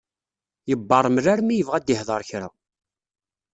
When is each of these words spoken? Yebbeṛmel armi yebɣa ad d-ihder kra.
Yebbeṛmel 0.69 1.25
armi 1.33 1.53
yebɣa 1.55 1.75
ad 1.77 1.83
d-ihder 1.85 2.21
kra. 2.29 2.47